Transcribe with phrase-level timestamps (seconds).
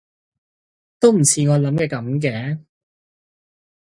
[0.99, 2.59] 都唔似我諗嘅噉嘅！